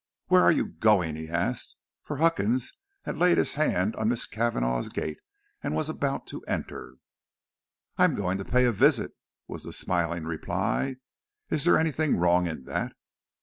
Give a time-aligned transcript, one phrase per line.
[0.29, 4.89] "Where are you going?" he asked; for Huckins had laid his hand on Miss Cavanagh's
[4.89, 5.19] gate
[5.61, 6.95] and was about to enter.
[7.99, 9.11] "I am going to pay a visit,"
[9.47, 10.95] was the smiling reply.
[11.51, 12.93] "Is there anything wrong in that?"